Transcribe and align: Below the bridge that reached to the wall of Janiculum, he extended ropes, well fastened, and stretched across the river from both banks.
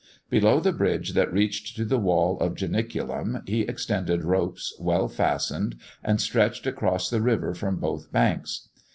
Below 0.31 0.59
the 0.59 0.71
bridge 0.73 1.13
that 1.13 1.31
reached 1.31 1.75
to 1.75 1.85
the 1.85 1.99
wall 1.99 2.39
of 2.39 2.55
Janiculum, 2.55 3.43
he 3.47 3.61
extended 3.61 4.23
ropes, 4.23 4.73
well 4.79 5.07
fastened, 5.07 5.75
and 6.03 6.19
stretched 6.19 6.65
across 6.65 7.07
the 7.11 7.21
river 7.21 7.53
from 7.53 7.75
both 7.75 8.11
banks. 8.11 8.69